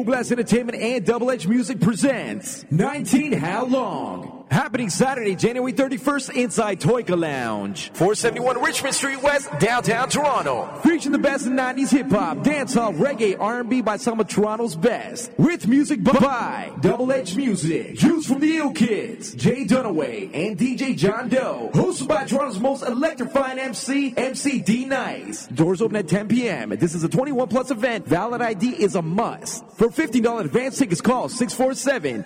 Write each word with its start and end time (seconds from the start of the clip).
Full 0.00 0.06
Blast 0.06 0.32
Entertainment 0.32 0.78
and 0.78 1.04
Double 1.04 1.30
Edge 1.30 1.46
Music 1.46 1.78
presents 1.78 2.64
19 2.70 3.34
How 3.34 3.66
Long? 3.66 4.39
Happening 4.50 4.90
Saturday, 4.90 5.36
January 5.36 5.72
31st 5.72 6.34
inside 6.34 6.80
Toyka 6.80 7.16
Lounge. 7.16 7.90
471 7.90 8.60
Richmond 8.60 8.96
Street 8.96 9.22
West, 9.22 9.48
downtown 9.60 10.08
Toronto. 10.08 10.68
Featuring 10.82 11.12
the 11.12 11.18
best 11.18 11.46
in 11.46 11.52
90s 11.52 11.90
hip 11.90 12.10
hop, 12.10 12.38
dancehall, 12.38 12.96
reggae, 12.98 13.36
R&B 13.38 13.80
by 13.80 13.96
some 13.96 14.18
of 14.18 14.26
Toronto's 14.26 14.74
best. 14.74 15.30
With 15.38 15.68
music 15.68 16.02
by 16.02 16.72
Double 16.80 17.12
Edge 17.12 17.36
Music, 17.36 17.94
Juice 17.94 18.26
from 18.26 18.40
the 18.40 18.56
Ill 18.56 18.72
Kids, 18.72 19.34
Jay 19.36 19.64
Dunaway, 19.64 20.30
and 20.34 20.58
DJ 20.58 20.96
John 20.96 21.28
Doe. 21.28 21.70
Hosted 21.72 22.08
by 22.08 22.24
Toronto's 22.24 22.58
most 22.58 22.82
electrifying 22.82 23.60
MC, 23.60 24.12
MC 24.16 24.60
D 24.62 24.84
Nice. 24.84 25.46
Doors 25.46 25.80
open 25.80 25.96
at 25.96 26.08
10 26.08 26.26
p.m. 26.26 26.70
This 26.70 26.96
is 26.96 27.04
a 27.04 27.08
21 27.08 27.46
plus 27.46 27.70
event. 27.70 28.04
Valid 28.04 28.42
ID 28.42 28.82
is 28.82 28.96
a 28.96 29.02
must. 29.02 29.64
For 29.74 29.86
$15 29.88 30.40
advance 30.40 30.76
tickets, 30.76 31.00
call 31.00 31.28
647 31.28 32.24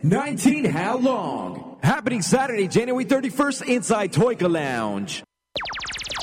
19 0.02 0.64
How 0.64 0.96
Long? 0.98 1.76
Happening 1.82 2.22
Saturday, 2.22 2.68
January 2.68 3.04
31st 3.04 3.66
inside 3.68 4.12
Toyka 4.12 4.50
Lounge. 4.50 5.22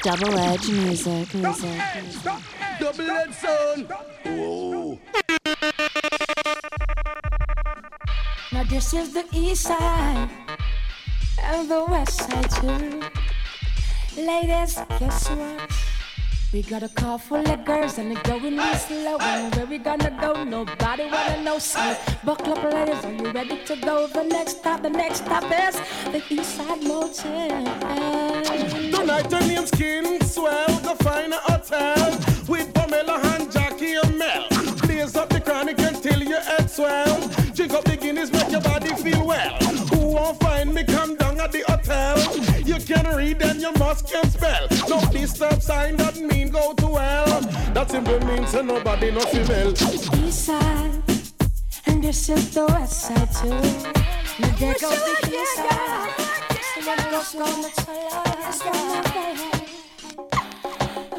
Double 0.03 0.37
Edge 0.39 0.69
Music. 0.69 1.33
music. 1.33 1.81
Double 2.79 3.11
Edge 3.11 3.33
Sound. 3.33 3.93
Whoa. 4.23 4.99
Now 8.51 8.63
this 8.63 8.93
is 8.93 9.13
the 9.13 9.25
east 9.33 9.63
side 9.63 10.29
and 11.43 11.69
the 11.69 11.85
west 11.85 12.17
side 12.17 12.49
too. 12.51 13.03
Ladies, 14.21 14.79
guess 14.99 15.29
what? 15.29 15.88
We 16.51 16.63
got 16.63 16.81
a 16.81 16.89
car 16.89 17.19
full 17.19 17.47
of 17.47 17.63
girls 17.63 17.99
and 17.99 18.09
they're 18.09 18.23
going 18.23 18.57
real 18.57 18.73
slow. 18.73 19.17
And 19.19 19.53
where 19.55 19.67
we 19.67 19.77
gonna 19.77 20.09
go? 20.19 20.43
Nobody 20.43 21.05
wanna 21.05 21.43
know. 21.43 21.59
So 21.59 21.95
buckle 22.23 22.53
up, 22.53 22.63
ladies. 22.73 23.05
Are 23.05 23.13
you 23.13 23.31
ready 23.31 23.63
to 23.65 23.75
go? 23.75 24.07
The 24.07 24.23
next 24.23 24.57
stop, 24.57 24.81
the 24.81 24.89
next 24.89 25.19
stop 25.25 25.43
is 25.43 25.75
the 26.11 26.21
Eastside 26.27 26.81
Motel. 26.81 27.65
Tonight 28.91 29.31
your 29.31 29.41
name's 29.41 29.69
King 29.69 30.23
Swell. 30.23 30.69
Find 31.03 31.33
a 31.33 31.37
hotel 31.37 32.17
with 32.47 32.73
Pamela 32.73 33.19
and 33.35 33.51
Jackie 33.51 33.93
and 33.93 34.17
Mel. 34.17 34.47
Blaze 34.81 35.15
up 35.15 35.29
the 35.29 35.39
chronic 35.39 35.77
until 35.77 36.23
your 36.23 36.41
head 36.41 36.67
swell. 36.67 37.29
Drink 37.53 37.73
up 37.73 37.83
the 37.83 37.95
Guinness, 37.95 38.31
make 38.31 38.49
your 38.51 38.61
body 38.61 38.89
feel 38.95 39.23
well. 39.23 39.55
Who 39.91 39.99
won't 40.15 40.39
find 40.39 40.73
me? 40.73 40.83
Come 40.83 41.15
down 41.15 41.39
at 41.39 41.51
the 41.51 41.63
hotel. 41.67 42.18
You 43.99 44.07
can 44.07 44.07
read 44.07 44.07
and 44.07 44.07
you 44.07 44.07
must 44.07 44.07
can 44.07 44.29
spell. 44.29 44.67
No 44.89 45.11
disturb 45.11 45.61
sign 45.61 45.95
doesn't 45.97 46.27
mean 46.27 46.49
go 46.49 46.73
to 46.73 46.87
hell. 46.95 47.41
That 47.73 47.89
simply 47.91 48.19
means 48.19 48.51
that 48.51 48.65
nobody 48.65 49.11
no 49.11 49.21
female. 49.21 49.71
East 49.71 50.45
side 50.45 51.03
and 51.85 52.03
this 52.03 52.29
is 52.29 52.53
the 52.53 52.65
west 52.65 53.01
side 53.01 53.31
too. 53.33 53.49
Now 54.39 54.55
there 54.57 54.73
goes 54.73 55.03
the 55.03 55.15
east 55.31 55.55
side. 55.55 56.11
So 56.73 56.81
what 56.87 56.99
goes 57.11 57.35
on 57.35 57.61
the 57.61 57.69
side? 57.81 58.29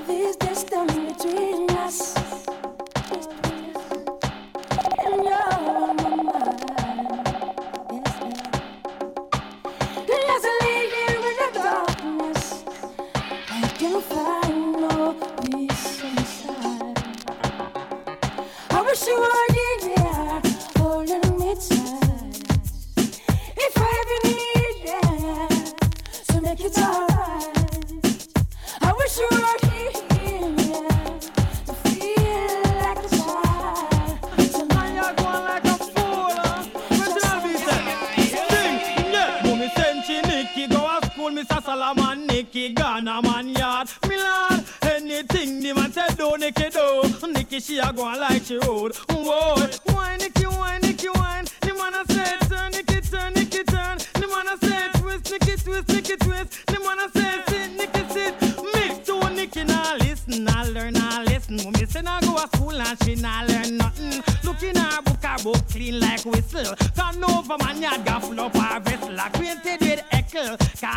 These 0.06 0.36
distance 0.36 0.92
between 0.92 1.70
us. 1.70 2.39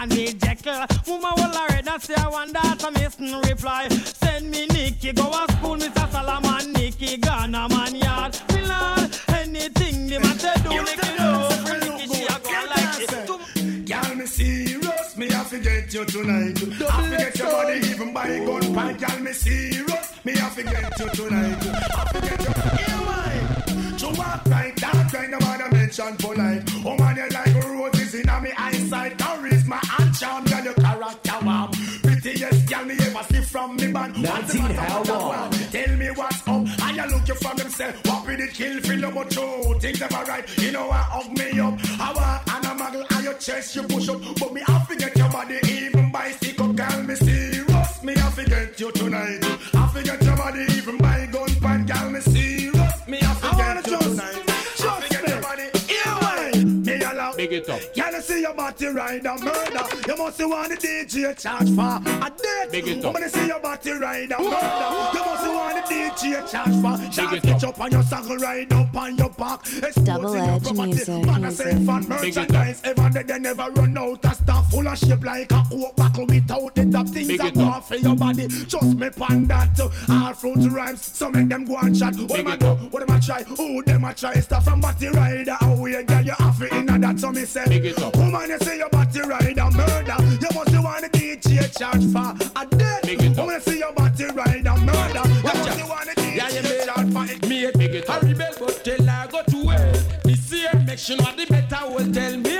Be 0.10 0.34
Jekyll. 0.34 0.86
Woman 1.08 1.32
will 1.38 1.56
already 1.56 2.00
say 2.00 2.16
I 2.16 2.28
want 2.28 2.52
that, 2.54 2.84
I 2.84 2.90
missing 2.90 3.40
reply. 3.48 3.88
Send 3.90 4.52
me 4.52 4.66
Nicky, 4.68 5.14
go 5.14 5.32
to 5.32 5.54
school, 5.54 5.78
Mr. 5.78 6.12
Solomon, 6.12 6.74
Nicky, 6.74 7.18
Ghana 7.18 7.70
man 7.70 7.96
yard. 7.96 8.38
Me 8.54 8.62
lord, 8.68 9.10
anything 9.30 10.08
the 10.08 10.20
man 10.20 10.38
say 10.40 10.54
do, 10.64 10.70
Nicky 10.70 11.10
do. 11.16 11.30
Nicky, 11.96 12.14
she 12.14 12.24
a 12.26 12.38
go 12.44 12.52
like 12.74 13.00
it. 13.00 13.88
Girl, 13.88 14.16
me 14.16 14.26
serious, 14.26 15.18
me 15.18 15.28
have 15.30 15.50
to 15.52 15.60
get 15.60 15.94
you 15.94 16.06
tonight. 16.06 16.60
I 16.92 17.10
forget 17.10 17.38
your 17.38 17.52
body 17.52 17.88
even 17.88 18.14
by 18.14 18.28
gun 18.40 18.74
pint. 18.76 19.00
Girl, 19.00 19.20
me 19.20 19.32
serious, 19.32 20.26
me 20.26 20.34
have 20.36 20.56
to 20.56 20.64
get 20.64 21.00
you 21.00 21.10
tonight. 21.10 21.58
I 21.64 22.06
forget 22.12 22.42
your 22.44 22.54
Here 22.78 23.02
why? 23.08 23.96
To 24.00 24.08
walk 24.20 24.46
right, 24.48 24.76
that 24.76 25.10
kind 25.14 25.34
of 25.34 25.40
man 25.42 25.72
mention 25.72 26.18
polite. 26.18 26.73
From 34.24 34.44
me 34.44 34.44
band. 34.44 34.44
What's 34.44 34.54
the 34.54 34.60
19 34.60 34.76
how 34.76 35.04
long? 35.04 35.28
one? 35.28 35.52
Tell 35.52 35.96
me 35.98 36.08
what's 36.12 36.48
up. 36.48 36.82
I 36.82 36.92
you 36.92 37.16
look 37.16 37.28
you 37.28 37.36
from 37.36 37.58
himself. 37.58 38.06
What 38.06 38.28
with 38.28 38.40
it 38.40 38.54
kill, 38.54 38.80
feel 38.82 39.04
about 39.04 39.32
true. 39.32 39.80
Things 39.80 40.02
ever 40.02 40.24
right. 40.26 40.58
You 40.58 40.72
know 40.72 40.90
I 40.90 40.98
hug 40.98 41.32
me 41.38 41.60
up. 41.60 41.80
I 42.00 42.14
want 42.14 42.54
and 42.54 42.66
a 42.66 42.84
muggle 42.84 43.16
on 43.16 43.24
your 43.24 43.34
chest, 43.36 43.76
you 43.76 43.84
push 43.84 44.10
up. 44.10 44.22
But 44.40 44.54
me 44.54 44.62
I 44.68 44.80
forget 44.86 45.16
your 45.18 45.30
body 45.30 45.60
even 45.70 46.12
by 46.12 46.32
stick 46.32 46.60
up. 46.62 46.76
Girl, 46.76 47.04
me 47.04 47.16
serious. 47.16 48.04
Me 48.04 48.14
I 48.14 48.30
forget 48.32 48.80
you 48.80 48.92
tonight. 48.92 49.40
I 49.74 49.88
forget 49.88 50.24
your 50.24 50.38
body 50.38 50.66
even 50.76 50.98
by 50.98 51.26
gun 51.32 51.50
pan. 51.62 51.86
Girl, 51.86 52.10
me 52.10 52.22
serious. 52.22 53.08
Me 53.08 53.20
I 53.22 53.34
forget 53.36 53.88
you 53.88 53.98
tonight. 54.00 54.44
I 54.50 55.02
forget 55.02 55.28
your 55.30 55.42
body. 55.42 55.64
Here 55.88 56.16
why? 56.22 56.52
Me 56.64 57.02
allow. 57.04 57.34
Big 57.36 57.54
it 57.54 57.70
up. 57.70 57.80
Can 57.94 58.13
you 58.13 58.13
see 58.24 58.42
your 58.42 58.54
body 58.54 58.88
ride 58.88 59.26
a 59.26 59.38
murder? 59.38 59.84
You 60.08 60.18
must 60.18 60.40
want 60.40 60.70
the 60.70 60.78
DJ 60.78 61.40
charge 61.40 61.70
for 61.76 62.02
a 62.26 62.30
date. 62.30 62.72
Big 62.72 62.88
it 62.88 63.06
up. 63.06 63.14
When 63.14 63.24
you 63.24 63.30
see 63.30 63.48
your 63.48 63.60
body 63.60 63.92
ride 63.92 64.32
a 64.32 64.38
murder, 64.40 64.90
you 65.14 65.26
must 65.26 65.48
want 65.48 65.86
the 65.88 65.94
DJ 65.94 66.50
charge 66.52 66.76
for. 66.82 67.12
Shot 67.12 67.34
it 67.34 67.38
up. 67.38 67.44
pitch 67.44 67.64
up 67.64 67.80
on 67.80 67.92
your 67.92 68.04
saddle, 68.04 68.38
ride 68.38 68.72
up 68.74 68.96
on 68.96 69.18
your 69.18 69.30
back. 69.32 69.62
Exposing 69.66 70.04
Double 70.06 70.36
your 70.36 70.44
edge 70.44 70.64
property. 70.64 70.86
music, 70.88 71.26
Man, 71.26 71.46
I 71.46 71.50
say 71.50 71.86
fun 71.86 72.02
Big 72.04 72.12
it 72.12 72.38
up. 72.38 72.50
merchandise. 72.50 72.82
Ever 72.84 73.10
they, 73.10 73.24
they 73.24 73.40
never 73.40 73.70
run 73.72 73.98
out 73.98 74.26
of 74.26 74.34
stuff. 74.36 74.70
Full 74.72 74.88
of 74.88 74.98
shape 74.98 75.24
like 75.24 75.52
a 75.52 75.64
oak 75.74 75.96
buckle 75.96 76.26
without 76.26 76.76
the 76.76 76.86
top 76.92 77.08
things 77.10 77.28
Big 77.28 77.38
that 77.40 77.48
it 77.50 77.56
go 77.56 77.66
up. 77.66 77.84
for 77.88 77.96
your 77.96 78.16
body. 78.16 78.48
Just 78.48 78.98
me 78.98 79.10
pan 79.10 79.46
that. 79.48 79.80
All 80.10 80.34
fruit 80.34 80.72
rhymes, 80.72 81.06
so 81.06 81.30
make 81.30 81.50
them 81.50 81.66
go 81.66 81.78
and 81.78 81.98
chat. 81.98 82.16
What 82.16 82.28
Big 82.30 82.38
them 82.38 82.48
a 82.48 82.54
it 82.54 82.60
do? 82.60 82.68
up. 82.68 82.80
What 82.94 83.06
them 83.08 83.16
a 83.16 83.20
try? 83.22 83.44
Who 83.44 83.84
them 83.84 84.04
a 84.06 84.14
try? 84.14 84.34
Stuff 84.40 84.64
from 84.66 84.80
body 84.82 85.08
rider. 85.10 85.58
How 85.60 85.76
we 85.76 86.02
girl 86.04 86.22
you 86.22 86.34
have 86.40 86.62
it 86.62 86.72
in 86.74 86.86
that. 87.02 87.20
So 87.20 87.32
me 87.32 87.46
say, 87.46 87.66
Big 87.68 87.86
it 87.86 88.00
up. 88.02 88.13
Woman 88.18 88.50
you 88.50 88.58
say 88.60 88.78
your 88.78 88.90
body 88.90 89.22
rider 89.22 89.70
murder. 89.72 90.16
You 90.42 90.50
must 90.54 90.78
want 90.84 91.02
the 91.02 91.10
DJ 91.14 91.78
charge 91.78 92.06
for 92.12 92.34
a 92.60 92.66
death. 92.66 93.08
It. 93.10 93.38
Woman 93.38 93.56
you 93.56 93.62
say 93.62 93.78
your 93.80 93.94
body 93.94 94.26
rider 94.26 94.76
murder. 94.78 95.24
You 95.26 95.44
must 95.44 95.90
want 95.90 96.10
Yeah, 96.18 96.50
you 96.50 96.62
DJ 96.62 96.86
charge 96.86 97.14
for 97.14 97.26
it. 97.26 97.48
Me 97.48 97.66
a 97.66 97.72
big 97.72 97.96
it 97.96 98.10
I 98.10 98.20
rebel, 98.20 98.54
but 98.60 98.84
tell 98.84 99.06
her 99.06 99.28
go 99.30 99.42
to 99.44 99.70
hell. 99.70 99.94
This 100.24 100.52
year, 100.52 100.72
make 100.86 101.00
sure 101.00 101.18
know 101.18 101.32
the 101.36 101.46
better 101.46 101.90
will 101.90 102.12
tell 102.12 102.38
me. 102.38 102.58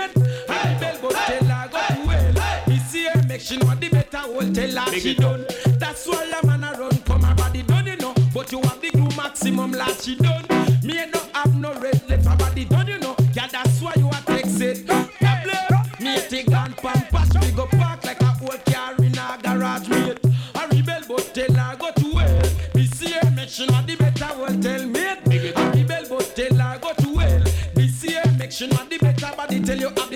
I 0.50 0.74
rebel, 0.74 1.00
but 1.02 1.12
tell 1.12 1.46
her 1.46 1.70
go 1.70 1.80
to 1.80 2.10
hell. 2.10 2.64
This 2.66 2.96
year, 2.96 3.14
make 3.28 3.42
sure 3.42 3.60
know 3.60 3.76
the 3.76 3.90
better 3.90 4.24
will 4.28 4.54
tell 4.54 4.86
her 4.86 5.00
she 5.00 5.16
done. 5.16 5.46
That's 5.80 6.08
why 6.08 6.32
a 6.42 6.46
man 6.46 6.64
a 6.64 6.78
run 6.80 6.98
come 7.00 7.24
her 7.24 7.36
body 7.36 7.64
done, 7.64 7.88
you 7.88 7.98
know. 7.98 8.14
But 8.34 8.52
you 8.52 8.62
have 8.62 8.82
the 8.82 8.90
glue 8.92 9.10
maximum 9.16 9.72
like 9.72 9.96
she 10.02 10.16
done. 10.16 10.46
Me 10.84 11.00
I 11.00 11.06
no 11.06 11.20
have 11.34 11.56
no 11.56 11.74
red 11.80 12.02
left 12.10 12.26
her 12.26 12.36
body 12.36 12.66
done, 12.66 12.88
you 12.88 13.00
know. 13.00 13.16
Yeah, 13.34 13.48
that's 13.48 13.82
why 13.82 13.94
you 13.98 14.10
a 14.10 14.22
text 14.26 15.13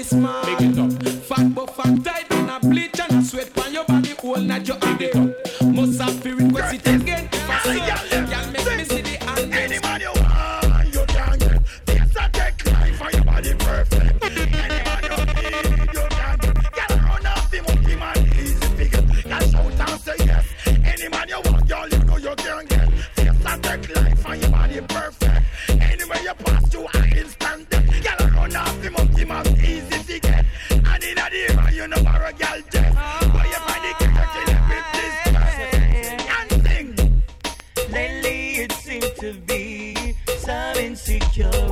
Christmas. 0.07 0.56
Some 41.19 41.72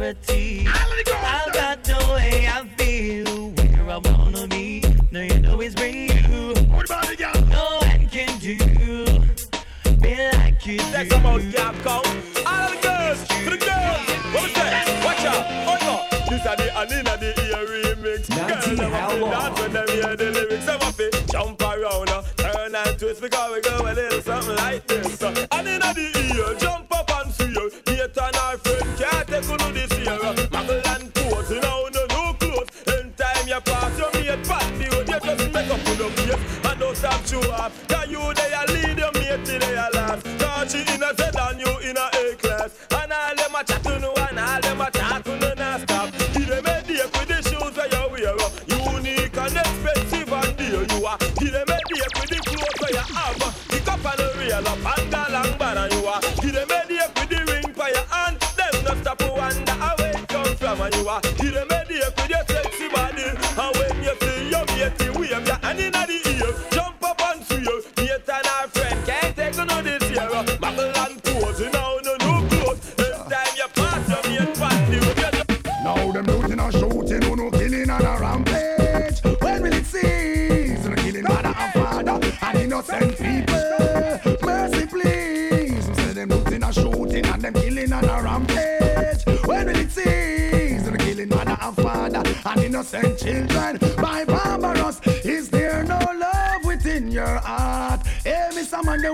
them 51.55 51.69
a 51.69 51.77
date 51.87 52.13
with 52.19 52.29
the 52.29 52.39
clothes 52.43 52.79
that 52.81 52.91
you 52.91 53.05
have. 53.15 53.67
Pick 53.69 53.87
up 53.87 54.05
and 54.05 54.39
real 54.39 54.67
up 54.67 54.85
and 54.91 55.11
go 55.11 55.23
long 55.31 55.57
banner 55.57 55.87
you 55.95 56.05
are. 56.07 56.21
Give 56.41 56.53
them 56.53 56.71
a 56.71 56.79
date 56.87 57.11
with 57.15 57.29
the 57.29 57.39
ring 57.51 57.73
for 57.73 57.89
your 57.89 58.05
hand. 58.11 58.39
Them 58.57 58.83
not 58.83 58.97
stop 58.97 59.17
to 59.19 59.31
wonder 59.31 59.75
it 59.99 60.27
come 60.27 60.55
from 60.55 60.81
and 60.81 60.95
you 60.95 61.07
are. 61.07 61.21
Give 61.21 61.53
them 61.53 61.71
a 61.71 61.84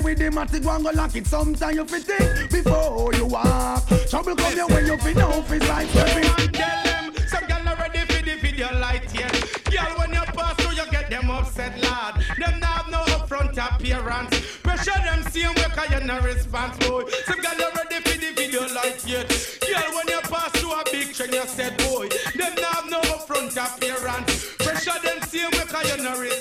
with 0.03 0.18
the 0.18 0.25
matic 0.25 0.65
one 0.65 0.83
go 0.83 0.92
lock 0.92 1.15
it. 1.15 1.27
Sometimes 1.27 1.75
you 1.75 1.86
fit 1.86 2.03
think 2.03 2.51
before 2.51 3.13
you 3.13 3.25
walk. 3.25 3.88
Trouble 4.09 4.36
come 4.36 4.56
your 4.56 4.68
way, 4.68 4.86
you 4.86 4.98
fit 4.98 5.18
know 5.18 5.44
it's 5.50 5.68
like 5.68 5.88
stepping. 5.89 6.51
tell 6.51 6.83
them 6.83 7.13
some 7.27 7.45
girl 7.45 7.63
not 7.63 7.80
ready 7.80 8.00
for 8.00 8.24
the 8.24 8.36
video 8.42 8.68
light 8.80 9.03
yet. 9.13 9.31
Girl, 9.65 9.98
when 9.98 10.13
you 10.13 10.21
pass 10.21 10.56
through, 10.56 10.75
you 10.75 10.92
get 10.92 11.09
them 11.09 11.30
upset, 11.30 11.80
lad. 11.81 12.24
Them 12.38 12.59
not 12.59 12.69
have 12.69 12.89
no 12.89 13.00
upfront 13.15 13.57
appearance. 13.57 14.57
Pressure 14.63 15.00
them 15.03 15.24
same 15.31 15.53
way, 15.56 15.69
cause 15.75 15.89
you 15.92 16.07
no 16.07 16.19
response, 16.21 16.77
boy. 16.88 17.03
Some 17.25 17.42
girl 17.42 17.57
not 17.57 17.75
ready 17.75 18.01
for 18.01 18.18
the 18.18 18.33
video 18.36 18.62
light 18.74 19.03
yet. 19.06 19.30
Girl, 19.62 19.95
when 19.95 20.07
you 20.07 20.21
pass 20.21 20.51
through 20.59 20.71
a 20.71 20.83
big 20.92 21.13
train, 21.13 21.33
you 21.33 21.45
said, 21.48 21.77
boy. 21.77 22.09
Them 22.36 22.53
not 22.56 22.75
have 22.75 22.89
no 22.89 23.01
upfront 23.01 23.56
appearance. 23.56 24.56
Pressure 24.57 25.00
them 25.03 25.21
same 25.24 25.51
way, 25.51 25.65
cause 25.68 25.98
you 25.98 26.03
no 26.03 26.19
risk. 26.19 26.40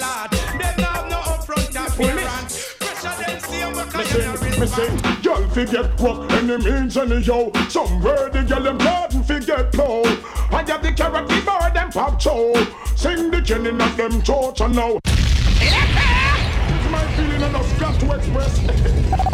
Them 0.00 0.08
upset, 0.08 0.30
lad. 0.30 0.30
Them 0.30 0.84
have 0.84 1.10
no 1.10 1.18
upfront 1.18 1.74
appearance. 1.86 2.74
Pressure 2.78 3.16
them 3.22 3.40
same 3.40 3.72
way 3.74 3.84
'cause 3.84 4.12
you 4.14 4.22
no 4.22 4.32
Me 4.32 4.66
say, 4.66 4.88
respond. 4.88 5.22
girl 5.22 5.48
forget 5.50 6.00
what 6.00 6.32
any 6.32 6.56
means 6.58 6.96
any 6.96 7.18
yo. 7.20 7.52
Somewhere 7.68 8.28
the 8.30 8.42
girl 8.42 8.62
them 8.62 8.78
garden 8.78 9.22
forget 9.24 9.72
plow. 9.72 10.02
I 10.52 10.64
have 10.68 10.82
the 10.82 10.92
carrot 10.92 11.28
the 11.28 11.40
bar 11.42 11.70
them 11.70 11.90
pop 11.90 12.18
chow. 12.18 12.52
Sing 12.96 13.30
the 13.30 13.40
killing 13.42 13.80
of 13.80 13.96
them 13.96 14.22
torture 14.22 14.68
now. 14.68 14.98
It's 15.04 16.90
my 16.90 17.04
feeling 17.16 17.42
and 17.42 17.56
us 17.56 17.72
got 17.78 18.00
to 18.00 18.12
express. 18.16 18.56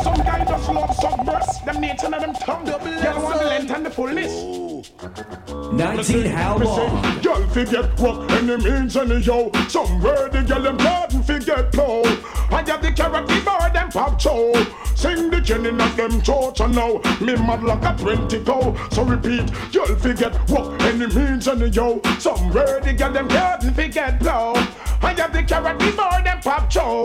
Some 0.03 0.23
guy 0.23 0.45
just 0.45 0.69
love 0.69 0.95
some 0.97 1.25
breasts. 1.25 1.61
Them 1.65 1.81
nature 1.81 2.07
and 2.07 2.23
them 2.23 2.35
tongue. 2.35 2.65
Girl 2.65 3.23
want 3.23 3.39
the 3.41 3.47
length 3.47 3.71
and 3.71 3.87
the 3.87 3.91
fullness. 3.91 4.66
19 4.99 6.27
how 6.27 6.57
long? 6.57 7.21
Girl 7.21 7.47
forget 7.49 8.01
what 8.01 8.31
any 8.33 8.57
means 8.57 8.97
any 8.97 9.19
yo. 9.19 9.51
Somewhere 9.69 10.29
the 10.31 10.43
girl 10.43 10.63
them 10.63 10.77
garden 10.79 11.23
forget 11.23 11.71
plow. 11.73 12.03
I 12.51 12.63
have 12.67 12.81
the 12.81 12.93
carrot 12.93 13.27
the 13.27 13.43
bar 13.45 13.71
them 13.73 13.91
pop 13.91 14.19
chow. 14.19 14.53
Sing 14.95 15.31
the 15.31 15.41
killing 15.43 15.81
of 15.81 15.97
them 15.97 16.23
torture 16.23 16.69
now. 16.69 17.01
Me 17.21 17.35
mad 17.37 17.63
like 17.63 17.85
a 17.85 17.97
twenty 18.03 18.43
cow. 18.43 18.75
So 18.91 19.05
repeat, 19.05 19.51
girl 19.73 19.97
forget 19.97 20.35
what 20.49 20.81
any 20.83 21.07
means 21.07 21.47
any 21.47 21.69
yo. 21.69 22.01
Somewhere 22.19 22.81
the 22.81 22.95
girl 22.95 23.13
them 23.13 23.29
garden 23.29 23.75
forget 23.75 24.19
plow. 24.19 24.55
I 25.03 25.13
have 25.13 25.33
the 25.33 25.43
carrot 25.43 25.79
the 25.79 25.93
bar 25.93 26.23
them 26.23 26.41
pop 26.41 26.71
chow. 26.71 27.05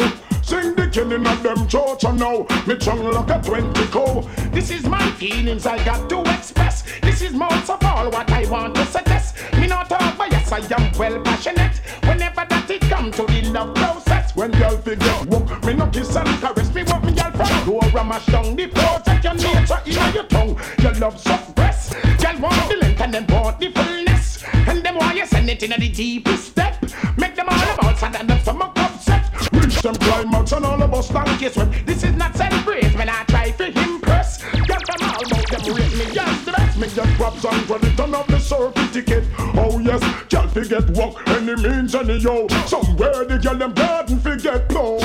Sing 0.51 0.75
the 0.75 0.85
killing 0.89 1.25
of 1.25 1.41
them 1.43 1.65
torture 1.65 2.11
now. 2.11 2.45
Me 2.67 2.75
tongue 2.75 3.09
like 3.09 3.29
a 3.29 3.41
twenty 3.41 3.85
cow. 3.87 4.19
This 4.51 4.69
is 4.69 4.83
my 4.83 5.09
feelings 5.11 5.65
I 5.65 5.81
got 5.85 6.09
to 6.09 6.19
express. 6.23 6.83
This 6.99 7.21
is 7.21 7.31
most 7.31 7.69
of 7.69 7.81
all 7.85 8.09
what 8.11 8.29
I 8.29 8.43
want 8.49 8.75
to 8.75 8.85
suggest. 8.85 9.37
Me 9.53 9.67
not 9.67 9.87
but 9.87 10.29
yes 10.29 10.51
I 10.51 10.57
am 10.77 10.91
well 10.99 11.21
passionate. 11.21 11.77
Whenever 12.03 12.45
that 12.49 12.69
it 12.69 12.81
come 12.81 13.11
to 13.11 13.25
the 13.27 13.49
love 13.49 13.73
process, 13.75 14.35
when 14.35 14.51
girl 14.51 14.75
figure 14.75 15.23
walk, 15.27 15.63
me 15.63 15.73
not 15.73 15.93
kiss 15.93 16.13
and 16.17 16.27
caress. 16.41 16.73
Me 16.75 16.83
want 16.83 17.05
me 17.05 17.13
girl 17.13 17.31
from 17.31 17.65
door 17.65 17.83
and 17.85 18.09
mash 18.09 18.25
down 18.25 18.53
the 18.53 18.67
project. 18.67 19.23
Your 19.23 19.35
nature 19.35 19.81
in 19.85 20.13
your 20.13 20.25
tongue, 20.25 20.59
your 20.79 20.93
love 20.95 21.55
breast. 21.55 21.93
Girl 22.21 22.37
want 22.41 22.69
the 22.69 22.75
length 22.75 22.99
and 22.99 23.13
them 23.13 23.25
want 23.27 23.57
the 23.57 23.71
fullness, 23.71 24.43
and 24.67 24.83
them 24.83 24.95
why 24.97 25.13
you 25.13 25.25
send 25.25 25.49
it 25.49 25.63
in 25.63 25.69
the 25.69 25.87
deepest 25.87 26.30
of 31.41 31.55
you 31.57 31.63
sweat. 31.63 31.85
This 31.85 32.03
is 32.03 32.15
not 32.15 32.35
celebrate 32.35 32.93
when 32.95 33.09
I 33.09 33.23
try 33.25 33.51
to 33.51 33.67
impress. 33.67 34.41
Girl 34.41 34.77
from 34.85 35.09
all 35.09 35.25
about 35.25 35.49
them 35.49 35.75
rate 35.75 35.93
me 35.97 36.13
just 36.13 36.45
the 36.45 36.51
best. 36.51 36.77
Me 36.77 36.87
get 36.87 37.07
props 37.17 37.45
and 37.45 37.67
credit 37.67 37.99
and 37.99 38.15
have 38.15 38.27
the 38.27 38.39
certificate. 38.39 39.25
Oh 39.55 39.79
yes, 39.79 40.01
girl 40.29 40.47
forget 40.47 40.89
work 40.91 41.27
any 41.29 41.55
means 41.55 41.95
any 41.95 42.17
yo. 42.17 42.47
Somewhere 42.67 43.25
the 43.25 43.39
girl 43.41 43.55
them 43.55 43.73
garden 43.73 44.19
forget 44.19 44.67
blow. 44.69 44.97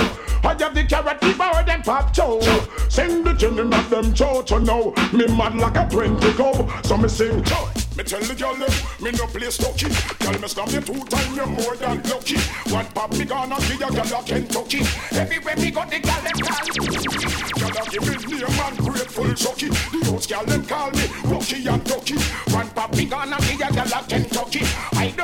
I 0.44 0.54
have 0.58 0.74
the 0.74 0.84
carrot 0.84 1.20
fever 1.20 1.62
them 1.64 1.82
pop 1.82 2.12
chow. 2.12 2.40
Sing 2.88 3.24
the 3.24 3.32
tune 3.34 3.70
not 3.70 3.88
them 3.90 4.12
chow 4.12 4.36
oh, 4.36 4.42
to 4.42 4.60
know. 4.60 4.94
Me 5.12 5.26
mad 5.36 5.56
like 5.56 5.76
a 5.76 5.88
twenty 5.88 6.32
go. 6.34 6.68
So 6.82 6.96
me 6.96 7.08
sing 7.08 7.42
chow. 7.44 7.85
Me 7.96 8.04
tell 8.04 8.20
the 8.20 8.34
girl 8.34 8.54
them, 8.54 8.68
me 9.00 9.10
no 9.12 9.26
play 9.26 9.48
stocky. 9.48 9.88
Girl 10.20 10.38
me 10.38 10.48
stop 10.48 10.70
you 10.70 10.82
two 10.82 11.00
time, 11.08 11.34
you're 11.34 11.46
more 11.46 11.76
than 11.76 12.02
lucky. 12.04 12.36
One 12.68 12.84
pop 12.92 13.10
me 13.16 13.24
gonna 13.24 13.56
give 13.56 13.80
you 13.80 13.88
girl 13.88 14.20
a 14.20 14.22
Kentucky. 14.22 14.80
Everywhere 15.16 15.56
me 15.56 15.70
go, 15.70 15.82
the 15.88 15.98
girl 16.04 16.20
them 16.20 16.36
call. 16.44 16.60
Girl 17.56 17.72
a 17.72 17.88
give 17.88 18.04
me 18.04 18.36
name 18.36 18.60
and 18.60 18.76
grateful 18.84 19.32
chucky. 19.32 19.68
The 19.68 20.10
host 20.12 20.28
girl 20.28 20.44
them 20.44 20.66
call 20.66 20.90
me 20.90 21.08
Rocky 21.24 21.66
and 21.66 21.84
Ducky. 21.84 22.16
One 22.52 22.68
pop 22.76 22.94
me 22.94 23.06
gonna 23.06 23.38
give 23.40 23.52
you 23.52 23.72
girl 23.72 23.88
a 23.88 24.04
Kentucky. 24.04 24.60
I 24.92 25.14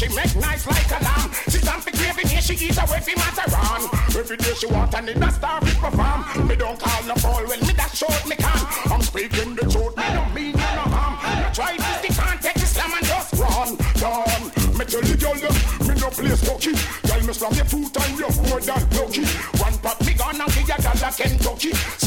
she 0.00 0.08
make 0.16 0.34
nice 0.36 0.66
like 0.66 0.90
a 0.96 1.04
lamb. 1.04 1.30
She 1.52 1.58
stand 1.60 1.82
for 1.84 1.90
craving 1.90 2.28
here, 2.28 2.40
she 2.40 2.54
eat 2.54 2.78
away 2.78 3.00
from 3.04 3.20
Mazaran. 3.20 4.16
Every 4.16 4.36
day 4.38 4.54
she 4.54 4.66
want 4.66 4.94
and 4.94 5.08
in 5.10 5.22
a 5.22 5.30
star 5.30 5.60
to 5.60 5.74
perform. 5.76 6.48
Me 6.48 6.56
don't 6.56 6.80
call 6.80 7.02
no 7.04 7.14
fall 7.16 7.44
when 7.44 7.60
me 7.60 7.72
that 7.74 7.92
short 7.92 8.24
me 8.26 8.36
can. 8.36 8.62
I'm 8.90 9.02
speaking 9.02 9.54
the 9.54 9.68
truth, 9.68 9.94
me 9.96 10.04
don't 10.16 10.32
mean 10.32 10.52
no 10.56 10.84
harm. 10.88 11.18
I 11.20 11.50
try 11.52 11.76
to 11.76 11.82
stick 12.00 12.16
on, 12.16 12.38
take 12.38 12.54
the 12.54 12.66
slam 12.66 12.92
and 12.96 13.04
just 13.04 13.34
run. 13.36 13.76
Done. 14.00 14.44
Me 14.78 14.84
tell 14.88 15.04
the 15.04 15.16
girl 15.20 15.36
me 15.84 15.92
no 16.00 16.08
play 16.08 16.36
stocky. 16.36 16.72
Girl, 17.04 17.20
me 17.20 17.32
slam 17.36 17.52
you 17.52 17.64
two 17.68 17.84
times, 17.92 18.16
you're 18.16 18.36
more 18.48 18.60
than 18.60 18.80
lucky. 18.96 19.24
One 19.60 19.76
pop 19.84 20.00
me 20.00 20.14
gonna 20.14 20.46
give 20.56 20.64
you 20.64 20.80
girl 20.80 21.04
a 21.04 21.10
Kentucky. 21.12 21.99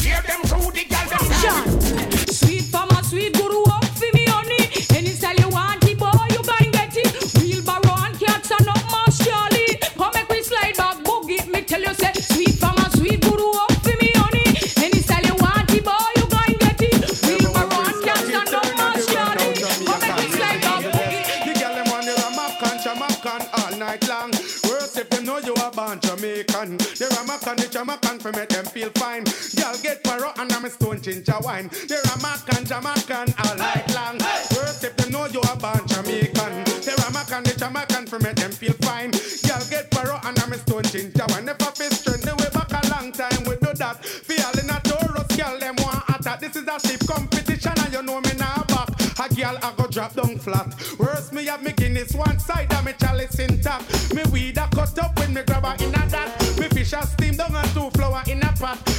Stone 30.74 31.00
ginger 31.00 31.38
wine. 31.40 31.68
The 31.68 31.98
Ramakan, 32.10 32.66
Jamaican 32.66 33.34
all 33.44 33.56
night 33.56 33.86
long. 33.94 34.18
Worse 34.54 34.82
if 34.84 34.96
them 34.96 35.10
know 35.12 35.26
you 35.26 35.40
a 35.40 35.56
born 35.56 35.86
Jamaican. 35.86 36.52
The 36.82 36.92
Ramakan, 37.00 37.44
the 37.44 37.54
Jamaican 37.58 38.06
for 38.06 38.18
make 38.18 38.36
them 38.36 38.50
feel 38.50 38.74
fine. 38.82 39.10
Girl 39.46 39.62
get 39.70 39.90
paro 39.90 40.18
and 40.26 40.38
I'm 40.38 40.52
a 40.52 40.58
stone 40.58 40.84
ginger 40.84 41.24
wine. 41.30 41.48
If 41.48 41.62
I 41.62 41.70
feel 41.70 41.90
strength, 41.90 42.24
the 42.26 42.34
way 42.36 42.50
back 42.52 42.72
a 42.74 42.82
long 42.90 43.12
time 43.12 43.44
we 43.46 43.54
do 43.62 43.72
that. 43.78 44.04
Feel 44.04 44.50
in 44.58 44.70
a 44.70 44.78
Taurus, 44.82 45.30
girl 45.36 45.58
them 45.58 45.76
want 45.78 46.02
attack. 46.10 46.40
This 46.40 46.56
is 46.56 46.66
a 46.66 46.78
stiff 46.80 47.06
competition 47.06 47.72
and 47.78 47.92
you 47.92 48.02
know 48.02 48.20
me 48.20 48.34
now 48.36 48.64
back. 48.68 48.90
A 49.22 49.26
girl 49.32 49.56
I 49.62 49.72
go 49.76 49.86
drop 49.86 50.14
down 50.14 50.38
flat. 50.38 50.74
Worse 50.98 51.32
me 51.32 51.46
have 51.46 51.62
me 51.62 51.72
Guinness 51.72 52.14
one 52.14 52.38
side 52.38 52.72
and 52.72 52.84
me 52.84 52.92
chalice 52.98 53.38
intact. 53.38 54.14
Me 54.14 54.22
weed 54.32 54.58
a 54.58 54.66
cut 54.74 54.98
up 54.98 55.18
when 55.18 55.32
me 55.32 55.42
grab 55.42 55.64
her 55.64 55.76
in 55.84 55.94
a 55.94 56.02
that. 56.10 56.58
Me 56.58 56.68
fish 56.68 56.92
a 56.92 57.06
steam 57.06 57.36
down 57.36 57.54
and 57.54 57.70
two 57.70 57.90
flour 57.90 58.22
in 58.26 58.42
a 58.42 58.52
pot. 58.58 58.93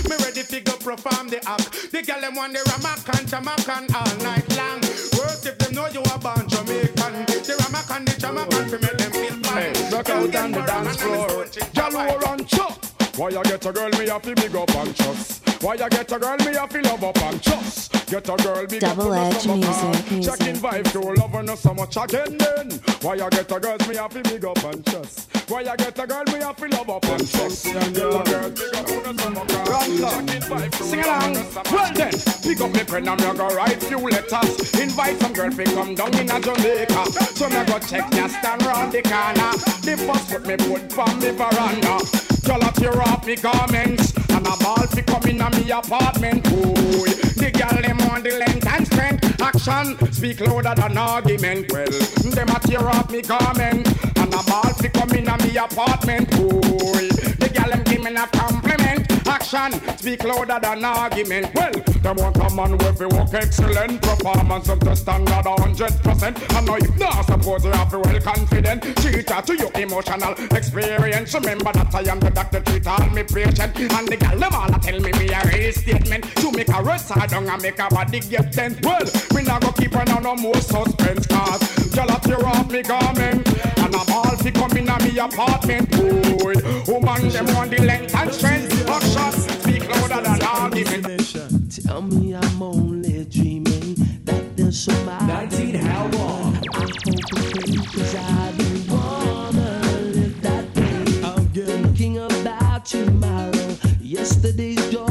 Perform 0.86 1.28
the 1.30 1.42
act. 1.50 1.92
The 1.92 2.04
girl 2.04 2.22
them 2.22 2.36
want 2.36 2.54
the 2.54 2.60
Ramakan, 2.60 3.26
Jamaican 3.28 3.96
all 3.96 4.18
night 4.24 4.48
long. 4.56 4.80
Worse 5.18 5.46
if 5.48 5.58
them 5.58 5.74
know 5.74 5.88
you 5.88 6.02
a 6.02 6.20
born 6.20 6.48
Jamaican. 6.48 7.26
The 7.26 7.58
Ramakan, 7.60 8.06
the 8.06 8.22
Jamaican 8.22 8.70
for 8.70 8.80
make 8.80 8.98
them 8.98 9.12
feel 9.12 9.50
fine. 9.50 9.74
Hey, 9.74 9.90
rock 9.90 10.10
out 10.10 10.36
on 10.36 10.52
the 10.52 10.62
dance 10.62 11.02
floor. 11.02 11.46
Girl, 11.74 11.92
who 11.92 12.18
run 12.20 12.46
chop. 12.46 12.85
Why 13.18 13.30
you 13.30 13.44
get 13.44 13.66
a 13.66 13.72
girl, 13.72 13.90
me 13.92 14.10
have 14.10 14.22
to 14.24 14.36
big 14.36 14.56
up 14.56 14.76
and 14.76 14.94
trust. 14.94 15.64
Why 15.64 15.76
you 15.76 15.90
get 15.90 16.12
a 16.12 16.20
girl, 16.20 16.36
me 16.38 16.54
have 16.54 16.70
to 16.70 16.82
love 16.82 17.04
up 17.04 17.18
and 17.18 17.42
trust. 17.42 18.08
Get 18.08 18.28
a 18.28 18.36
girl, 18.36 18.68
big 18.68 18.82
Double 18.82 19.14
up 19.14 19.34
edge 19.34 19.48
music, 19.48 20.12
music. 20.12 20.38
Checking 20.38 20.56
vibe 20.62 20.92
to 20.92 21.00
love 21.00 21.32
her 21.32 21.42
no 21.44 21.56
so 21.56 21.74
much 21.74 21.96
again 21.96 22.38
then. 22.38 22.72
Why 23.02 23.16
you 23.16 23.30
get 23.30 23.50
a 23.50 23.60
girl, 23.60 23.78
me 23.88 23.96
have 23.96 24.12
to 24.12 24.22
big 24.22 24.44
up 24.44 24.62
and 24.66 24.86
trust. 24.86 25.32
Why 25.50 25.62
you 25.62 25.78
get 25.78 25.98
a 25.98 26.06
girl, 26.06 26.24
me 26.26 26.40
have 26.40 26.58
to 26.58 26.68
love 26.68 26.90
up 26.90 27.06
and 27.06 27.32
trust. 27.32 27.64
Get 27.64 27.78
a 27.78 27.94
girl, 27.94 28.50
big 28.50 28.76
up 28.76 29.06
no 29.06 29.14
so 29.18 29.30
much 29.30 29.48
Checking 29.48 30.42
vibe 30.42 30.72
to 30.72 30.84
Sing 30.84 31.04
along. 31.04 31.34
no 31.34 31.44
so 31.44 31.60
much 31.60 31.72
Well 31.72 31.94
then, 31.94 32.12
pick 32.44 32.60
up 32.60 32.72
me 32.74 32.84
pen 32.84 33.08
and 33.08 33.22
me 33.22 33.38
go 33.38 33.48
write 33.56 33.82
few 33.82 34.00
letters. 34.00 34.80
Invite 34.80 35.22
some 35.22 35.32
girl 35.32 35.52
fi 35.52 35.64
come 35.64 35.96
down 35.96 36.14
in 36.16 36.30
a 36.30 36.40
Jamaica. 36.42 37.12
So 37.32 37.48
me 37.48 37.64
go 37.64 37.80
check 37.80 38.14
ya 38.14 38.28
stand 38.28 38.66
round 38.66 38.92
the 38.92 39.02
corner. 39.04 39.52
The 39.88 39.96
first 40.06 40.30
foot 40.30 40.46
me 40.46 40.58
put 40.58 40.92
from 40.92 41.20
me 41.20 41.32
veranda. 41.32 42.25
Girl 42.46 42.62
a 42.62 42.72
tear 42.74 43.02
off 43.02 43.26
me 43.26 43.36
garments 43.36 44.14
and 44.30 44.46
a 44.46 44.56
ball 44.58 44.86
fi 44.88 45.02
come 45.02 45.24
in 45.24 45.42
a 45.42 45.50
me 45.50 45.72
apartment. 45.72 46.44
Boy, 46.44 47.10
the 47.42 47.52
girl 47.52 47.82
them 47.82 47.98
want 48.08 48.24
the 48.24 48.38
length 48.38 48.68
and 48.68 48.86
strength. 48.86 49.42
Action 49.42 50.14
speak 50.14 50.40
louder 50.42 50.76
than 50.76 50.96
argument. 50.96 51.72
Well, 51.72 51.90
them 51.90 52.50
a 52.50 52.60
tear 52.60 52.88
off 52.88 53.10
me 53.10 53.24
garment 53.24 53.88
and 54.18 54.34
a 54.34 54.44
ball 54.44 54.74
fi 54.74 54.90
come 54.90 55.14
in 55.14 55.28
a 55.28 55.38
me 55.44 55.58
apartment. 55.58 56.30
Boy, 56.32 57.10
the 57.42 57.50
girl 57.52 57.70
them 57.72 57.84
give 57.84 58.04
me 58.04 58.16
a 58.16 58.28
compliment. 58.28 59.15
Action 59.54 59.98
speak 59.98 60.24
louder 60.24 60.58
than 60.60 60.84
argument. 60.84 61.54
Well, 61.54 61.72
them 61.72 62.16
want 62.18 62.38
a 62.38 62.50
man 62.56 62.72
with 62.80 63.02
a 63.02 63.08
work 63.10 63.32
excellent 63.32 64.02
performance 64.02 64.70
up 64.70 64.80
to 64.80 64.96
standard 64.96 65.46
a 65.46 65.62
hundred 65.62 65.94
percent. 66.02 66.42
And 66.54 66.66
now 66.66 66.76
if 66.78 66.98
not 66.98 67.26
suppose 67.26 67.64
you 67.64 67.70
have 67.72 67.92
to 67.92 68.00
well 68.00 68.20
confident. 68.22 68.82
Treat 68.98 69.30
her 69.30 69.42
to 69.44 69.56
your 69.56 69.72
emotional 69.76 70.34
experience. 70.52 71.36
Remember 71.36 71.72
that 71.74 71.94
I 71.94 72.10
am 72.10 72.20
the 72.20 72.32
doctor 72.32 72.60
treat 72.62 72.88
all 72.88 73.08
me 73.12 73.22
patient. 73.22 73.78
And 73.78 74.08
the 74.08 74.18
gal 74.18 74.40
them 74.40 74.54
all 74.54 74.80
tell 74.80 75.00
me 75.00 75.12
me 75.12 75.30
a 75.30 75.72
statement 75.72 76.24
to 76.38 76.52
make 76.52 76.70
a 76.70 76.82
rest 76.82 77.14
down 77.14 77.48
and 77.48 77.62
make 77.62 77.78
a 77.78 77.88
body 77.90 78.22
get 78.22 78.52
tense. 78.52 78.80
Well, 78.82 79.06
me 79.36 79.44
not 79.44 79.62
go 79.62 79.72
keep 79.74 79.96
on 79.96 80.24
no 80.24 80.36
more 80.36 80.56
suspense 80.56 81.28
cause 81.28 81.90
gal 81.90 82.10
a 82.10 82.20
tear 82.20 82.44
off 82.48 82.72
me 82.72 82.82
garment 82.82 83.75
and 83.96 84.10
a 84.10 84.12
ball 84.12 84.36
fi 84.38 84.52
come 84.52 84.78
in 84.78 84.90
a 84.90 84.98
me 85.04 85.18
apartment. 85.18 85.90
Boy, 85.92 86.54
woman 86.88 87.30
them 87.30 87.46
want 87.56 87.72
the 87.72 87.82
length 87.82 88.16
and 88.16 88.34
strength. 88.34 88.90
Action 88.90 89.32
speak 89.60 89.90
louder 89.90 90.22
than 90.22 90.42
argument. 90.44 91.84
Tell 91.86 92.02
me 92.02 92.36
I'm 92.36 92.62
only 92.62 93.26
dreaming 93.26 93.96
that 94.26 94.56
there's 94.56 94.80
somebody. 94.80 95.26
19 95.26 95.76
how 95.76 96.08
long? 96.08 96.56
I 96.56 96.60
hope 96.76 96.90
it's 97.08 97.30
true, 97.32 97.84
'cause 97.84 98.16
I 98.16 98.52
don't 98.58 98.90
wanna 98.90 99.82
live 100.16 100.42
that 100.42 100.66
way. 100.76 101.22
I'm 101.24 101.48
thinking 101.50 102.18
about 102.18 102.86
tomorrow, 102.86 103.78
yesterday's 104.02 104.84
joys 104.92 105.05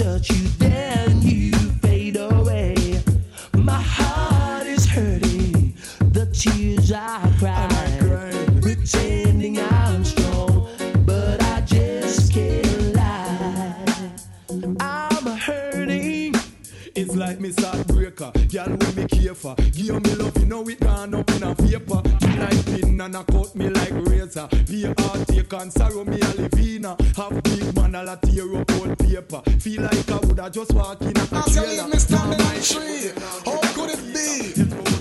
touch 0.00 0.30
you, 0.30 0.48
then 0.58 1.20
you 1.20 1.52
fade 1.82 2.16
away. 2.16 2.74
My 3.52 3.82
heart 3.82 4.66
is 4.66 4.86
hurting, 4.86 5.74
the 5.98 6.24
tears 6.32 6.90
I 6.90 7.20
cry. 7.38 7.68
Pretending 8.62 9.58
I'm 9.58 10.02
strong, 10.02 10.68
but 11.04 11.42
I 11.42 11.60
just 11.66 12.32
can't 12.32 12.94
lie. 12.94 14.10
I'm 14.80 15.26
hurting. 15.26 16.34
It's 16.94 17.14
like 17.14 17.38
me 17.38 17.52
start 17.52 17.86
breaker, 17.88 18.32
girl 18.50 18.68
when 18.68 18.94
me 18.94 19.04
care 19.06 19.34
for. 19.34 19.54
Give 19.72 20.02
me 20.02 20.14
love, 20.14 20.36
you 20.38 20.46
know 20.46 20.66
it 20.66 20.80
gone 20.80 21.14
up 21.14 21.30
in 21.30 21.42
a 21.42 21.54
vapor. 21.54 22.02
Like 22.38 22.64
pin 22.64 22.98
and 23.02 23.16
a 23.16 23.24
cut 23.24 23.54
me 23.54 23.68
like 23.68 23.92
razor. 24.08 24.48
Be 24.66 24.84
heart 24.84 25.28
take 25.28 25.52
and 25.52 25.70
sorrow 25.70 26.04
me 26.06 26.16
a 26.16 26.32
livina. 26.40 26.96
Have 27.18 27.42
big 27.42 27.76
man 27.76 27.94
a 27.96 28.16
tear 28.16 28.56
up 28.56 28.72
old 28.80 28.99
paper. 29.30 29.50
Feel 29.60 29.82
like 29.82 30.10
I 30.10 30.16
woulda 30.16 30.50
just 30.50 30.72
walk 30.72 31.00
in 31.02 31.08
a 31.08 31.12
trailer. 31.12 31.44
As 31.46 31.56
you 31.56 31.62
leave 31.62 31.88
me 31.88 31.98
standing 31.98 32.40
in 32.40 32.62
tree, 32.62 33.12
how 33.44 33.60
could 33.74 33.90
it 33.90 34.02
be? 34.12 34.52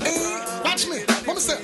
Hey, 0.03 0.61
watch 0.63 0.87
me, 0.87 0.99
what 1.25 1.35
me 1.35 1.41
say? 1.41 1.57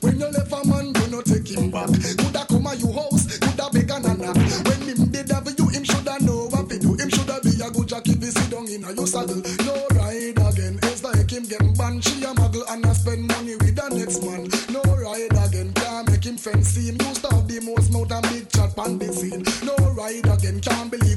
When 0.00 0.18
you 0.18 0.26
left 0.26 0.52
a 0.52 0.66
man, 0.66 0.86
you 0.94 1.06
no 1.10 1.22
take 1.22 1.48
him 1.48 1.70
back. 1.70 1.88
Coulda 2.18 2.46
come 2.48 2.66
a 2.66 2.74
you 2.74 2.92
house, 2.92 3.38
coulda 3.38 3.68
beg 3.72 3.90
and 3.90 4.06
a 4.06 4.14
knock. 4.16 4.36
When 4.66 4.80
him 4.82 5.10
did 5.10 5.30
have 5.30 5.48
you, 5.58 5.68
him 5.68 5.84
shoulda 5.84 6.18
know 6.24 6.48
what 6.48 6.68
to 6.70 6.78
do. 6.78 6.94
Him 6.94 7.10
shoulda 7.10 7.40
be 7.42 7.60
a 7.62 7.70
good 7.70 7.88
jockey, 7.88 8.14
be 8.16 8.26
sit 8.26 8.50
down 8.50 8.68
in 8.68 8.84
a 8.84 8.92
your 8.92 9.06
saddle. 9.06 9.42
No 9.66 9.86
ride 9.92 10.38
again, 10.38 10.78
it's 10.82 11.04
like 11.04 11.30
him 11.30 11.44
get 11.44 11.62
banned. 11.76 12.04
She 12.04 12.24
a 12.24 12.32
muggle 12.34 12.64
and 12.70 12.84
a 12.84 12.94
spend 12.94 13.26
money 13.28 13.56
with 13.56 13.76
the 13.76 13.88
next 13.92 14.22
man. 14.22 14.48
No 14.72 14.82
ride 14.96 15.36
again, 15.46 15.72
can't 15.74 16.10
make 16.10 16.24
him 16.24 16.36
fancy 16.36 16.88
him. 16.88 16.98
to 16.98 17.28
have 17.28 17.48
the 17.48 17.60
most 17.60 17.92
mouth 17.92 18.12
and 18.12 18.22
big 18.30 18.48
chat 18.50 18.72
on 18.78 18.98
the 18.98 19.12
scene. 19.12 19.44
No 19.66 19.74
ride 19.92 20.26
again, 20.26 20.60
can't 20.60 20.90
believe. 20.90 21.07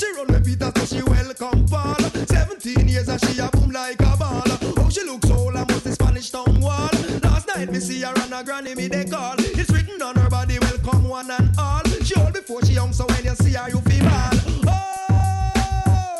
She 0.00 0.10
run 0.12 0.26
with 0.28 0.44
Peter 0.44 0.72
so 0.76 0.96
she 0.96 1.02
welcome 1.02 1.66
Paul. 1.66 2.00
17 2.26 2.88
years 2.88 3.08
and 3.08 3.20
she 3.20 3.38
a 3.38 3.48
boom 3.50 3.70
like 3.70 4.00
a 4.00 4.16
ball. 4.16 4.42
Oh 4.78 4.88
she 4.90 5.04
looks 5.04 5.30
old 5.30 5.54
and 5.54 5.68
must 5.70 5.84
the 5.84 5.92
Spanish 5.92 6.30
town 6.30 6.60
wall. 6.60 6.88
Last 7.22 7.46
night 7.48 7.70
me 7.70 7.80
see 7.80 8.00
her 8.00 8.14
and 8.16 8.32
her 8.32 8.42
granny 8.42 8.74
me 8.74 8.88
they 8.88 9.04
call. 9.04 9.34
It's 9.38 9.70
written 9.70 10.00
on 10.00 10.16
her 10.16 10.30
body 10.30 10.58
welcome 10.58 11.04
one 11.08 11.30
and 11.30 11.50
all. 11.58 11.84
She 12.02 12.14
old 12.14 12.32
before 12.32 12.64
she 12.64 12.72
young 12.72 12.92
so 12.92 13.04
when 13.06 13.24
you 13.24 13.34
see 13.34 13.52
her 13.52 13.68
you 13.68 13.80
feel 13.80 14.04
bad. 14.04 14.34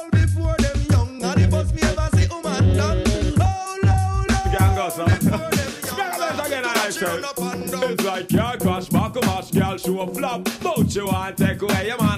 Old 0.05 0.11
before 0.13 0.57
them 0.59 0.81
young 0.91 1.23
and 1.25 1.43
the 1.43 1.49
bus 1.51 1.73
me 1.73 1.83
ever 1.83 2.17
see 2.17 2.27
woman 2.29 2.77
done. 2.77 3.11
It's 7.93 8.05
like 8.05 8.29
car 8.29 8.57
crash, 8.57 8.89
back 8.89 9.17
a 9.17 9.21
mash, 9.27 9.51
girl 9.51 9.77
show 9.77 10.01
a 10.01 10.15
flop. 10.15 10.49
But 10.63 10.95
you 10.95 11.07
want 11.07 11.37
take 11.37 11.63
away 11.63 11.87
your 11.87 11.99
man, 11.99 12.10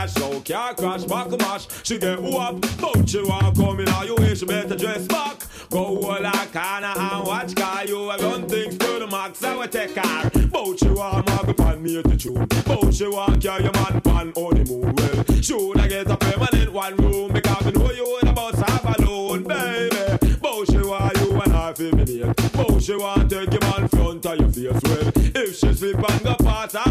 all 0.00 0.10
the 0.10 0.10
cash? 0.10 0.12
So 0.14 0.40
car 0.40 0.74
crash, 0.74 1.04
back 1.04 1.30
mash, 1.38 1.66
she 1.82 1.98
get 1.98 2.20
whoop. 2.20 2.60
But 2.80 3.12
you 3.12 3.26
want 3.28 3.56
come 3.56 3.80
in, 3.80 3.88
are 3.88 4.06
you 4.06 4.14
wish 4.16 4.40
she 4.40 4.46
better 4.46 4.76
dress 4.76 5.06
back? 5.06 5.38
Go 5.70 5.78
all 5.78 6.22
like 6.22 6.52
corner 6.52 6.92
and 6.96 7.26
watch 7.26 7.54
car. 7.54 7.84
You 7.84 8.08
have 8.08 8.22
run 8.22 8.48
things 8.48 8.78
to 8.78 8.98
the 8.98 9.06
max, 9.06 9.42
I 9.42 9.54
will 9.56 9.68
take 9.68 9.94
car. 9.94 10.30
But 10.30 10.82
you 10.82 10.94
want 10.94 11.26
muggle 11.26 11.56
pan 11.56 11.82
me 11.82 12.02
to 12.02 12.16
tune. 12.16 12.46
But 12.64 12.98
you 12.98 13.12
want 13.12 13.42
carry 13.42 13.64
your 13.64 13.72
man 13.72 14.00
pan 14.00 14.32
honeymoon. 14.36 14.94
Oh, 14.98 15.24
well, 15.26 15.42
should 15.42 15.78
I 15.78 15.88
get 15.88 16.10
a 16.10 16.16
permanent 16.16 16.72
one 16.72 16.96
room 16.96 17.32
because 17.32 17.66
me 17.66 17.72
know 17.72 17.90
you 17.92 18.18
in 18.20 18.28
the 18.28 18.32
bus 18.32 18.56
have 18.56 18.98
alone, 18.98 19.44
baby. 19.44 20.36
But 20.40 20.64
she 20.66 20.78
want 20.78 21.16
you 21.20 21.40
and 21.40 21.52
I 21.52 21.72
feel 21.74 21.94
me. 21.94 22.22
But 22.52 22.82
she 22.82 22.96
want 22.96 23.30
take 23.30 23.52
your 23.52 23.60
man 23.60 23.88
front 23.88 24.26
of 24.26 24.58
your 24.58 24.74
face. 24.74 24.82
Well, 24.82 25.12
if 25.16 25.56
she 25.56 25.72
slip 25.72 26.10
and 26.10 26.22
go 26.22 26.34
past 26.36 26.72
that 26.72 26.89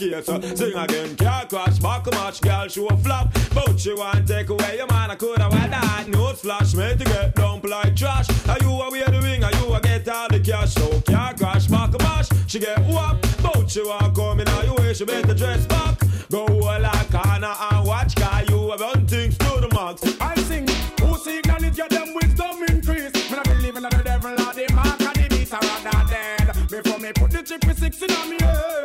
case. 0.00 0.26
Sing 0.58 0.74
again, 0.74 1.16
car 1.16 1.46
crash, 1.46 1.78
back 1.78 2.06
a 2.06 2.10
match, 2.12 2.40
girl, 2.40 2.68
show 2.68 2.86
a 2.86 2.96
flop. 2.96 3.32
But 3.54 3.78
she 3.78 3.92
want 3.92 4.26
take 4.26 4.48
away 4.48 4.76
your 4.78 4.86
man, 4.86 5.10
I 5.10 5.16
coulda 5.16 5.48
want 5.50 5.70
that. 5.70 6.08
No 6.08 6.32
flash, 6.32 6.74
me 6.74 6.96
to 6.96 7.04
get 7.04 7.34
dump 7.34 7.64
like 7.64 7.96
trash. 7.96 8.28
Are 8.48 8.58
you 8.60 8.70
a 8.70 8.90
wear 8.90 9.22
ring, 9.22 9.44
are 9.44 9.52
you 9.52 9.74
a 9.74 9.80
get 9.80 10.08
all 10.08 10.28
the 10.28 10.40
cash? 10.40 10.74
So 10.74 11.00
car 11.02 11.34
crash, 11.34 11.66
back 11.66 11.94
a 11.94 11.98
match, 11.98 12.28
she 12.46 12.58
get 12.58 12.78
whoop. 12.86 13.20
But 13.42 13.70
she 13.70 13.82
want 13.82 14.14
come 14.14 14.40
in, 14.40 14.48
are 14.48 14.64
you 14.64 14.74
wish 14.78 14.98
she 14.98 15.04
better 15.04 15.34
dress 15.34 15.66
back? 15.66 15.98
Go 16.30 16.46
all 16.46 16.80
like 16.80 17.10
corner 17.10 17.54
and 17.70 17.86
watch, 17.86 18.14
car, 18.16 18.42
you 18.48 18.70
have 18.70 18.80
run 18.80 19.06
things 19.06 19.36
to 19.38 19.60
the 19.60 19.68
max. 19.74 20.02
I 20.20 20.34
sing, 20.48 20.66
who 21.00 21.16
signal 21.18 21.64
it, 21.64 21.76
get 21.76 21.90
them 21.90 22.14
wisdom 22.14 22.62
increase. 22.68 23.12
When 23.30 23.40
I 23.40 23.42
believe 23.42 23.76
in 23.76 23.82
the 23.82 24.02
devil 24.02 24.32
or 24.32 24.54
the 24.54 24.66
mark 24.74 25.00
of 25.00 25.14
the 25.14 25.26
beast 25.28 25.52
or 25.52 25.58
rather 25.58 26.10
dead. 26.10 26.70
Before 26.70 26.98
me 26.98 27.12
put 27.12 27.30
the 27.32 27.42
chip 27.42 27.66
with 27.66 27.78
six 27.78 28.00
in 28.00 28.30
me 28.30 28.36
head. 28.40 28.79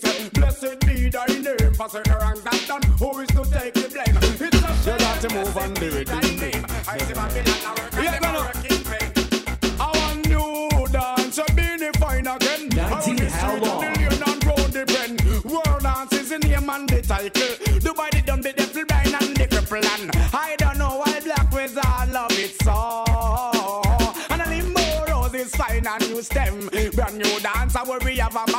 Say, 0.00 0.28
blessed 0.30 0.80
be 0.86 1.08
thy 1.08 1.26
name. 1.26 1.74
For 1.74 1.88
certain 1.88 2.14
wrongs 2.14 2.42
that 2.42 2.64
done, 2.66 2.82
who 2.98 3.20
is 3.20 3.28
to 3.28 3.44
take 3.50 3.74
the 3.74 3.88
blame? 3.92 4.16
It's 4.22 4.86
a 4.86 4.98
shame 4.98 4.98
got 4.98 5.20
to 5.20 5.34
move 5.34 5.56
and 5.56 5.74
do 5.78 5.86
it, 5.86 6.06
thy 6.06 6.20
name. 6.20 6.64
I 6.88 6.98
see 6.98 7.12
a 7.12 7.16
work 7.16 7.36
and 7.36 8.04
Yeah, 8.04 8.18
a 8.24 8.32
working 8.38 8.82
vain. 8.88 9.10
I 9.78 9.86
want 9.98 10.28
new 10.28 10.86
dance, 10.88 11.38
a 11.38 11.44
beanie 11.56 11.96
fine 11.96 12.26
again. 12.26 12.68
19 12.68 13.18
how 13.28 13.56
long? 13.56 13.80
Million 13.80 14.22
and 14.26 14.44
round 14.44 14.72
the 14.72 14.84
bend. 14.86 15.20
World 15.44 15.82
dance 15.82 16.12
is 16.12 16.30
the 16.30 16.38
name 16.38 16.70
and 16.70 16.88
the 16.88 17.02
title. 17.02 17.52
Dubai 17.80 18.10
the 18.10 18.22
dumb, 18.24 18.42
the 18.42 18.52
devil 18.52 18.84
blind 18.86 19.14
and 19.20 19.36
the 19.36 19.46
cripple 19.46 19.84
and 19.84 20.10
I 20.34 20.56
don't 20.58 20.78
know 20.78 21.02
why 21.02 21.20
black 21.20 21.52
all 21.52 22.06
love 22.08 22.32
it 22.32 22.54
so. 22.62 23.04
And 24.30 24.42
a 24.42 24.48
limbo 24.48 25.04
rose 25.08 25.34
is 25.34 25.54
fine 25.54 25.86
and 25.86 26.10
new 26.10 26.22
stem. 26.22 26.68
Brand 26.94 27.18
new 27.18 27.40
dance, 27.40 27.76
I 27.76 27.82
worry 27.84 28.16
have 28.16 28.36
a 28.36 28.49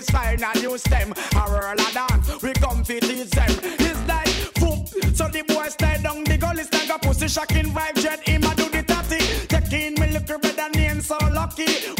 roses 0.00 0.10
fine 0.10 0.42
and 0.42 0.62
new 0.62 0.78
stem. 0.78 1.12
A 1.34 1.38
a 1.38 1.92
dance, 1.92 2.42
we 2.42 2.52
come 2.54 2.82
to 2.82 3.00
teach 3.00 3.30
them. 3.30 3.50
It's 3.78 4.08
like 4.08 4.28
foop, 4.58 5.16
so 5.16 5.28
the 5.28 5.42
boy 5.42 5.68
slide 5.68 6.02
down 6.02 6.24
the 6.24 6.36
gully, 6.38 6.64
snag 6.64 6.90
a 6.90 6.98
pussy 6.98 7.28
shocking 7.28 7.72
vibe, 7.72 7.96
jet 8.00 8.26
him 8.26 8.44
a 8.44 8.54
do 8.54 8.68
the 8.68 8.82
tatty. 8.82 9.18
Taking 9.46 10.00
me 10.00 10.12
look 10.12 10.26
better 10.26 10.70
name 10.78 11.00
so 11.00 11.16
lucky. 11.32 11.99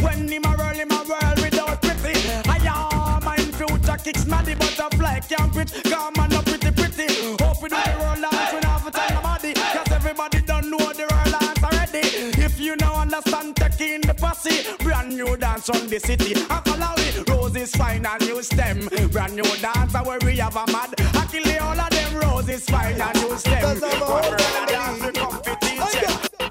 Dance 15.61 15.83
on 15.83 15.89
the 15.89 16.01
city. 16.01 16.35
I 16.49 16.61
follow 16.65 16.95
it. 16.97 17.29
Roses 17.29 17.73
fine 17.73 18.07
and 18.07 18.21
new 18.27 18.43
stem. 18.43 18.89
Brand 19.11 19.35
new 19.35 19.43
dance 19.61 19.95
where 19.95 20.19
we 20.25 20.37
have 20.39 20.57
a 20.57 20.67
mad. 20.73 20.95
I 20.99 21.27
kill 21.31 21.63
all 21.63 21.79
of 21.79 21.91
them 21.91 22.17
roses 22.17 22.65
fine 22.65 23.01
and 23.01 23.17
new 23.23 23.37
stem. 23.37 23.63
Cause 23.63 23.83
I'm 23.83 24.03
a 24.03 24.05
One 24.05 24.23
whole 24.23 24.31
brother 24.31 24.67
dance 24.67 25.05
we 25.05 25.13
come 25.13 25.43
to. 25.43 25.59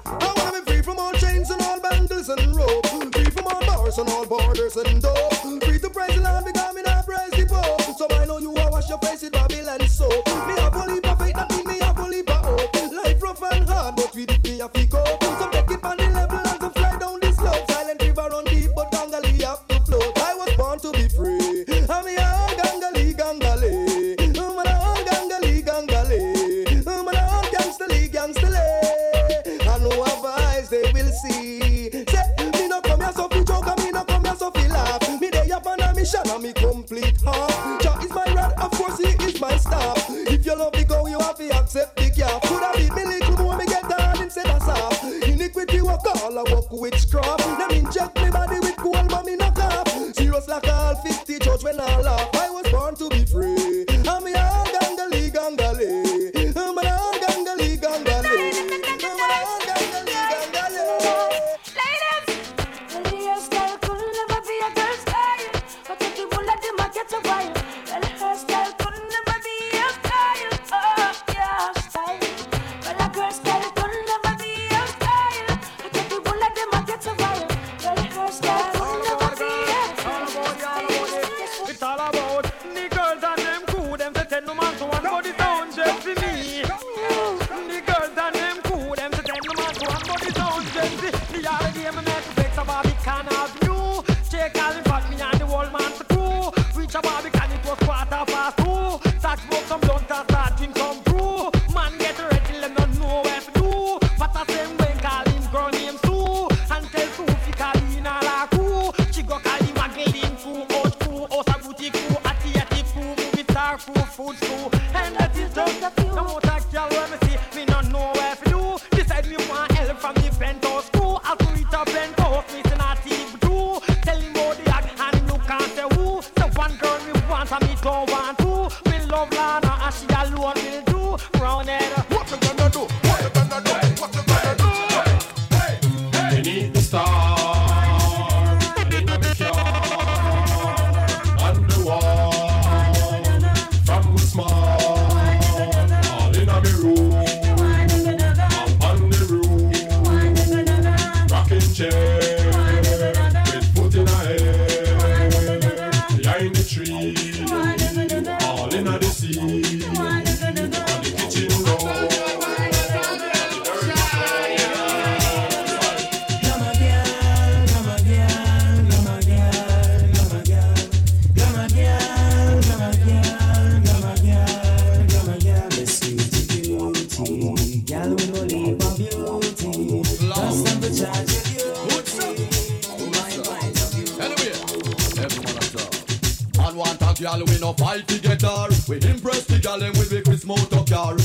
I 0.06 0.34
wanna 0.36 0.64
be 0.64 0.72
free 0.72 0.82
from 0.82 0.98
all 0.98 1.12
chains 1.12 1.50
and 1.50 1.62
all 1.62 1.80
bangles 1.80 2.28
and 2.28 2.56
rope. 2.56 2.86
Free 2.86 3.30
from 3.30 3.46
all 3.46 3.64
bars 3.66 3.98
and 3.98 4.08
all 4.08 4.26
borders 4.26 4.76
and 4.76 5.02
dope. 5.02 5.34
Free 5.64 5.78
to 5.78 5.90
praise 5.90 6.14
the 6.14 6.22
Lord 6.22 6.59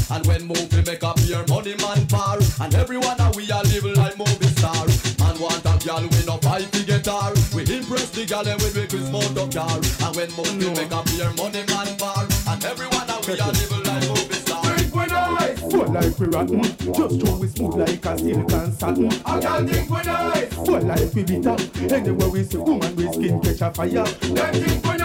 And 0.10 0.26
when 0.26 0.46
movie 0.46 0.84
make 0.86 1.04
up 1.04 1.20
your 1.26 1.46
money 1.48 1.76
man 1.76 2.08
par. 2.08 2.40
And 2.62 2.74
everyone 2.76 3.18
that 3.18 3.36
we 3.36 3.50
are 3.52 3.64
live 3.64 3.86
like 3.98 4.18
movie 4.18 4.52
star. 4.56 4.86
And 5.28 5.40
want 5.40 5.64
that 5.64 5.84
girl 5.86 6.02
we 6.02 6.22
no 6.26 6.38
fight 6.38 6.72
to 6.72 6.84
get 6.84 7.06
her. 7.06 7.34
We 7.54 7.62
impress 7.68 8.10
the 8.12 8.26
girl 8.26 8.48
and 8.48 8.62
we 8.62 8.70
make 8.74 8.92
we 8.92 9.02
smoke 9.06 9.52
car. 9.52 9.78
And 9.78 10.16
when 10.16 10.30
movie 10.34 10.70
no. 10.70 10.74
make 10.74 10.92
up 10.92 11.08
your 11.14 11.34
money 11.34 11.64
man 11.68 11.90
par. 11.98 12.26
And 12.48 12.64
everyone 12.66 13.08
that 13.08 13.22
we 13.28 13.40
are 13.40 13.52
live 13.52 13.76
like 13.86 14.08
movie 14.08 14.42
star. 14.42 14.66
Foot 14.96 15.90
like 15.92 16.20
we 16.20 16.28
rotten, 16.28 16.64
just 16.64 17.20
throw 17.20 17.36
we 17.38 17.48
smooth 17.48 17.76
like 17.76 18.06
a 18.06 18.18
silk 18.18 18.52
and 18.54 18.74
satin. 18.74 19.12
I 19.26 19.40
can't 19.40 19.70
think 19.70 19.90
we 19.90 19.98
nice. 20.04 20.54
Foot 20.54 20.84
like 20.84 21.14
we 21.14 21.24
bitter, 21.24 21.58
anywhere 21.94 22.30
we 22.30 22.44
see 22.44 22.58
woman 22.58 22.96
we 22.96 23.12
skin 23.12 23.42
catch 23.42 23.62
a 23.62 23.72
fire. 23.74 23.90
Them 23.90 24.54
think 24.54 24.84
we 24.84 24.98
nice. 24.98 25.05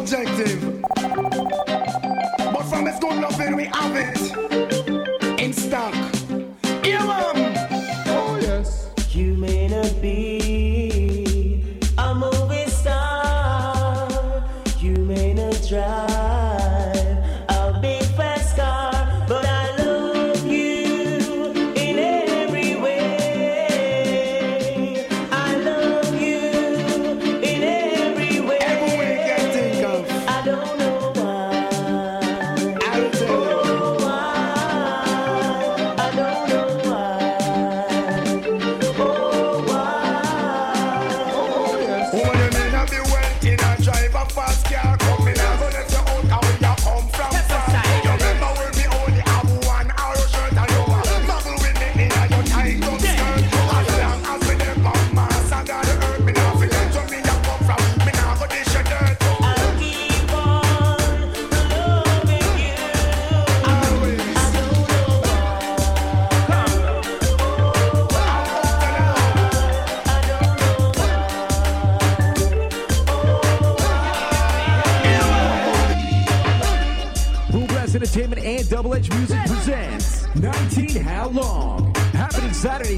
objective. 0.00 0.47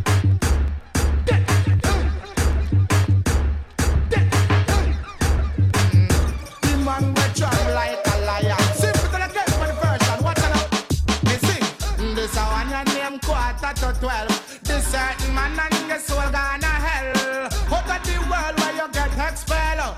Twelve. 14.00 14.62
This 14.63 14.88
certain 14.88 15.36
man 15.36 15.60
and 15.60 16.02
soul 16.02 16.22
gonna 16.32 16.67
hell. 16.67 17.50
Out 17.74 17.89
of 17.89 18.04
the 18.06 18.15
world 18.30 18.60
you 18.78 18.88
get 18.93 19.32
expelled. 19.32 19.95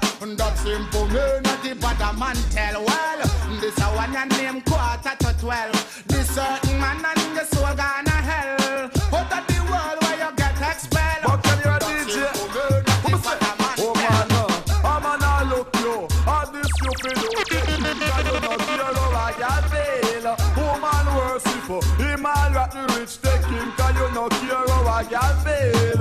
Simple 0.58 1.08
not 1.08 1.62
the 1.62 1.76
bad 1.76 2.18
man 2.18 2.36
tell 2.50 2.84
well. 2.84 3.01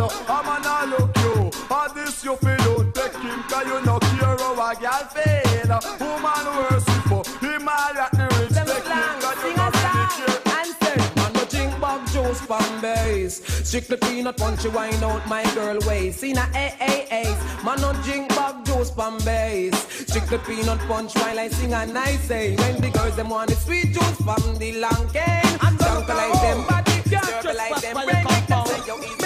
Feel? 0.09 0.25
I'm 0.29 0.49
an 0.49 0.67
all 0.67 0.87
look 0.87 1.17
you. 1.19 1.51
All 1.71 1.93
this 1.95 2.25
you 2.25 2.37
feel 2.37 2.61
you. 2.61 2.93
Take 2.93 3.15
him. 3.15 3.43
Can 3.49 3.67
you 3.67 3.81
not 3.85 4.05
hear 4.05 4.37
how 4.39 4.61
I 4.61 4.75
can 4.75 5.05
feel? 5.15 5.81
Woman 6.01 6.47
worshipful. 6.57 7.25
Him 7.41 7.69
all 7.69 7.95
rock 7.95 8.13
the 8.13 8.27
rich 8.39 8.55
take 8.55 8.89
him. 8.89 9.21
Can 9.21 10.67
you? 10.81 11.01
Man, 11.17 11.33
no 11.33 11.45
drink 11.45 11.81
bug 11.81 12.07
juice 12.09 12.41
from 12.41 12.81
base. 12.81 13.45
Strictly 13.69 13.97
peanut 13.97 14.37
punch, 14.37 14.65
you 14.65 14.71
wine 14.71 15.03
out 15.05 15.27
my 15.29 15.45
girl 15.55 15.79
waist. 15.87 16.23
In 16.23 16.39
a 16.39 16.43
AAA, 16.43 17.65
man, 17.65 17.81
no 17.81 17.93
drink 18.03 18.29
bug 18.31 18.65
juice 18.65 18.91
from 18.91 19.19
base. 19.19 19.79
Strictly 20.07 20.39
peanut 20.39 20.81
punch 20.81 21.15
while 21.15 21.39
I 21.39 21.49
sing 21.49 21.75
a 21.75 21.87
nice 21.87 22.21
say. 22.21 22.57
When 22.57 22.81
the 22.81 22.91
girls 22.91 23.17
them 23.17 23.29
want 23.29 23.51
the 23.51 23.57
sweet 23.57 23.93
juice 23.93 24.17
from 24.17 24.59
the 24.59 24.81
long 24.81 25.09
cane. 25.13 25.41
Junk 25.79 26.09
like 26.09 26.33
them 26.43 26.67
body, 26.67 26.93
circle 27.09 27.55
like 27.57 27.81
them 27.81 27.95
break. 28.05 28.49
Them 28.49 28.67
say 28.67 28.81
you 28.87 29.20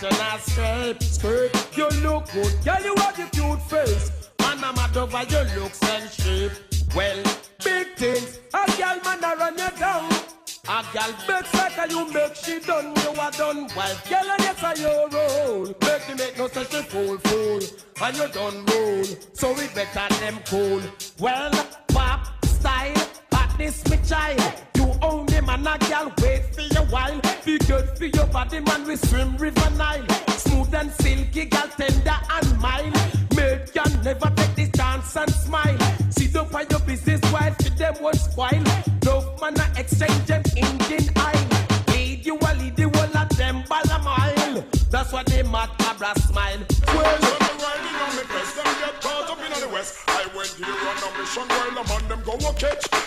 the 0.00 0.08
and 0.60 1.02
skirt. 1.02 1.76
You 1.76 1.88
look 2.00 2.30
good. 2.32 2.64
Girl, 2.64 2.82
you 2.82 2.94
have 2.96 3.16
the 3.16 3.28
cute 3.32 3.62
face. 3.62 4.10
Man, 4.40 4.62
I'm 4.64 4.74
mad 4.74 4.96
over 4.96 5.22
your 5.24 5.44
looks 5.56 5.82
and 5.82 6.10
shape. 6.10 6.52
Well, 6.94 7.22
big 7.64 7.94
things. 7.96 8.40
A 8.54 8.66
girl, 8.76 8.98
man, 9.04 9.24
I 9.24 9.34
run 9.38 9.58
you 9.58 9.78
down. 9.78 10.12
A 10.68 10.84
girl 10.92 11.12
makes 11.28 11.54
like 11.54 11.90
you 11.90 12.12
make 12.12 12.34
she 12.36 12.60
done, 12.60 12.94
you 12.96 13.20
are 13.20 13.30
done. 13.32 13.68
While 13.70 13.96
girl, 14.08 14.30
and 14.30 14.40
yes, 14.40 14.62
I 14.62 14.74
your 14.74 15.08
role. 15.08 15.74
Make 15.80 16.08
me 16.08 16.14
make 16.14 16.38
no 16.38 16.48
such 16.48 16.74
a 16.74 16.82
fool, 16.82 17.18
fool. 17.18 17.60
And 18.00 18.16
you 18.16 18.28
done 18.28 18.64
roll. 18.66 19.04
So 19.32 19.52
we 19.54 19.66
better 19.74 20.14
them 20.20 20.38
cool. 20.46 20.82
Well, 21.18 21.50
pop, 21.88 22.44
style, 22.44 23.08
hotness, 23.32 23.88
me 23.90 23.98
child. 24.06 24.40
You 24.76 24.92
own 25.02 25.26
them 25.26 25.48
and 25.48 25.66
a 25.66 25.78
girl 25.78 26.12
wait 26.22 26.54
for 26.54 26.62
your 26.62 26.86
while. 26.86 27.21
Be 27.44 27.58
good 27.58 27.88
for 27.98 28.04
your 28.04 28.26
body, 28.26 28.60
man. 28.60 28.86
We 28.86 28.94
swim 28.94 29.36
River 29.36 29.70
Nile. 29.70 30.06
Smooth 30.28 30.72
and 30.74 30.92
silky, 30.92 31.46
girl, 31.46 31.66
tender 31.76 32.18
and 32.30 32.58
mild. 32.60 32.94
Make 33.34 33.74
you 33.74 34.02
never 34.04 34.30
take 34.36 34.54
this 34.54 34.70
chance 34.76 35.16
and 35.16 35.30
smile. 35.32 35.78
See 36.10 36.28
the 36.28 36.44
by 36.44 36.66
your 36.70 36.78
business, 36.80 37.20
wife, 37.32 37.56
for 37.56 37.70
them 37.70 37.94
won't 38.00 38.16
spoil. 38.16 38.62
Love 39.04 39.40
man, 39.40 39.58
I 39.58 39.80
exchange 39.80 40.24
them 40.26 40.42
Indian 40.56 41.10
aisle. 41.16 41.48
Lead 41.88 42.24
you 42.24 42.36
a 42.36 42.50
lead 42.54 42.76
the 42.76 42.84
whole 42.84 43.16
of 43.16 43.28
them 43.36 43.64
by 43.68 43.82
a 43.90 43.98
mile. 43.98 44.64
That's 44.90 45.12
what 45.12 45.26
they 45.26 45.42
macabre 45.42 46.14
smile. 46.20 46.58
Well, 46.86 47.18
I'm 47.40 47.58
riding 47.58 47.98
on 48.04 48.16
me 48.16 48.22
best, 48.30 48.54
them 48.54 48.66
get 48.78 49.00
caught 49.02 49.30
up 49.30 49.38
in 49.42 49.60
the 49.60 49.68
west. 49.68 49.98
I 50.06 50.28
went 50.36 50.50
here 50.50 50.68
on 50.68 50.96
a 51.02 51.18
mission 51.18 51.48
while 51.48 51.70
the 51.74 51.88
man 51.88 52.08
them 52.08 52.22
go 52.24 52.34
a 52.34 52.54
catch. 52.54 53.01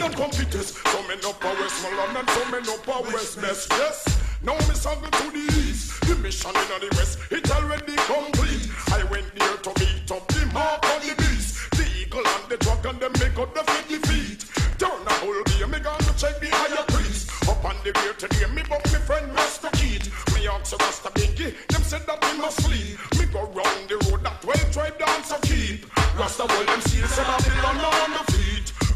No 0.00 0.06
see 0.06 0.14
them 0.16 0.24
competitors. 0.24 0.76
Some 0.76 1.10
up 1.10 1.44
a 1.44 1.48
Westmoreland 1.60 2.16
and 2.16 2.30
some 2.30 2.50
men 2.50 2.68
up 2.68 2.88
a 2.88 3.02
West 3.12 3.40
Mess. 3.40 3.68
Yes, 3.70 4.18
now 4.42 4.54
me 4.54 4.74
struggle 4.74 5.10
to 5.10 5.30
the 5.30 5.44
east. 5.60 6.00
The 6.06 6.16
mission 6.16 6.50
in 6.50 6.80
the 6.80 6.88
west, 6.96 7.18
it 7.30 7.50
already 7.50 7.96
complete. 8.08 8.68
I 8.92 9.04
went 9.04 9.28
there 9.36 9.56
to 9.56 9.70
meet 9.80 10.10
up 10.10 10.26
the 10.28 10.46
mark 10.52 10.84
on 10.86 11.00
the 11.00 11.14
beast. 11.18 11.70
The 11.72 11.86
eagle 12.00 12.26
and 12.26 12.48
the 12.48 12.56
dragon, 12.58 12.98
them 12.98 13.12
make 13.20 13.38
up 13.38 13.54
the 13.54 13.62
50 13.62 13.96
feet. 14.08 14.44
Turn 14.78 15.04
the 15.04 15.12
whole 15.20 15.42
game, 15.44 15.70
me 15.70 15.78
gonna 15.78 16.12
check 16.16 16.40
the 16.40 16.48
higher 16.50 16.84
priest. 16.88 17.30
Up 17.48 17.64
on 17.64 17.76
the 17.84 17.92
rear 18.00 18.14
today, 18.14 18.46
me 18.54 18.62
buck 18.68 18.84
me 18.92 18.98
friend 19.04 19.32
Master 19.34 19.70
Keith. 19.74 20.08
Me 20.34 20.48
ask 20.48 20.72
Rasta 20.78 21.10
Binky, 21.10 21.54
them 21.68 21.82
said 21.82 22.06
that 22.06 22.20
me 22.22 22.40
must 22.40 22.62
sleep. 22.64 22.96
Me 23.18 23.26
go 23.26 23.44
round 23.52 23.88
the 23.88 23.96
road 24.08 24.24
that 24.24 24.44
well 24.44 24.64
tribe 24.72 24.98
dance 24.98 25.32
a 25.32 25.38
keep. 25.46 25.86
Rasta 26.18 26.46
hold 26.48 26.66
them 26.66 26.80
seals, 26.82 27.10
say 27.10 27.22
Babylon 27.24 27.76
now 27.76 28.04
on. 28.04 28.29